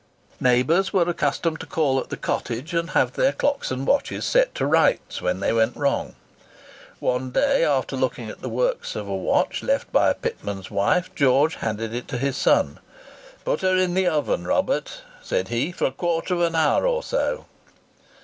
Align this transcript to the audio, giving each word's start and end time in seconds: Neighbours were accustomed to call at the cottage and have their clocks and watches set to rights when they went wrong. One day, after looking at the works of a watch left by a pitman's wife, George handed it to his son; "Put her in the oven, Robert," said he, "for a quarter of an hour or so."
Neighbours 0.39 0.91
were 0.91 1.07
accustomed 1.07 1.59
to 1.59 1.67
call 1.67 1.99
at 1.99 2.09
the 2.09 2.17
cottage 2.17 2.73
and 2.73 2.89
have 2.89 3.13
their 3.13 3.31
clocks 3.31 3.69
and 3.69 3.85
watches 3.85 4.25
set 4.25 4.55
to 4.55 4.65
rights 4.65 5.21
when 5.21 5.41
they 5.41 5.53
went 5.53 5.75
wrong. 5.77 6.15
One 6.99 7.29
day, 7.29 7.63
after 7.63 7.95
looking 7.95 8.27
at 8.27 8.41
the 8.41 8.49
works 8.49 8.95
of 8.95 9.07
a 9.07 9.15
watch 9.15 9.61
left 9.61 9.91
by 9.91 10.09
a 10.09 10.15
pitman's 10.15 10.71
wife, 10.71 11.13
George 11.13 11.53
handed 11.57 11.93
it 11.93 12.07
to 12.07 12.17
his 12.17 12.35
son; 12.35 12.79
"Put 13.45 13.61
her 13.61 13.77
in 13.77 13.93
the 13.93 14.07
oven, 14.07 14.47
Robert," 14.47 15.03
said 15.21 15.49
he, 15.49 15.71
"for 15.71 15.85
a 15.85 15.91
quarter 15.91 16.33
of 16.33 16.41
an 16.41 16.55
hour 16.55 16.87
or 16.87 17.03
so." 17.03 17.45